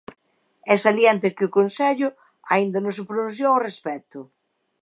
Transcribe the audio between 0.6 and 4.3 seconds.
E salienta que "o Concello aínda non se pronunciou ao respecto".